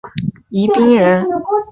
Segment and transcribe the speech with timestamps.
[0.03, 0.11] 樊
[0.49, 1.27] 一蘅是宜宾人。